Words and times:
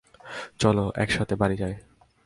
চলো 0.59 0.85
একসাথে 0.95 1.33
বাড়ি 1.35 1.55
যাই। 1.57 1.75